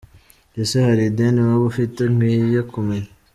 [0.61, 3.09] Ese hari ideni waba ufite nkwiye kumenya?.